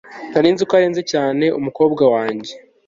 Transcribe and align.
Nari 0.31 0.49
nzi 0.53 0.63
ko 0.67 0.73
arenze 0.77 1.01
cyane 1.11 1.45
umukobwa 1.59 2.03
wanjye 2.13 2.53